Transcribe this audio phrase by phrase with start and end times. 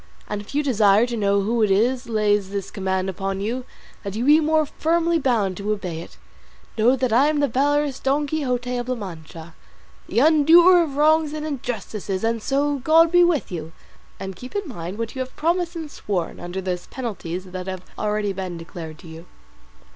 [0.27, 3.65] And if you desire to know who it is lays this command upon you,
[4.01, 6.17] that you be more firmly bound to obey it,
[6.75, 9.53] know that I am the valorous Don Quixote of La Mancha,
[10.09, 13.73] the undoer of wrongs and injustices; and so, God be with you,
[14.19, 17.85] and keep in mind what you have promised and sworn under those penalties that have
[17.85, 19.27] been already declared to you."